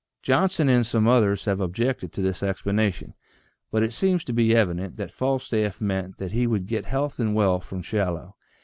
Johnson 0.23 0.67
and 0.67 0.83
some 0.83 1.07
others 1.07 1.45
have 1.45 1.59
objected 1.59 2.11
to 2.13 2.23
this 2.23 2.41
explana 2.41 2.91
tion, 2.91 3.13
but 3.69 3.83
it 3.83 3.93
seems 3.93 4.23
to 4.23 4.33
be 4.33 4.55
evident 4.55 4.95
that 4.97 5.11
Falstaff 5.11 5.79
meant 5.79 6.17
that 6.17 6.31
he 6.31 6.47
would 6.47 6.65
get 6.65 6.85
health 6.85 7.19
and 7.19 7.35
wealth 7.35 7.65
from 7.65 7.83
Shallow. 7.83 8.35